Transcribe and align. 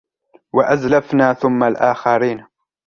وأزلفنا 0.53 1.33
ثم 1.33 1.63
الآخرين 1.63 2.45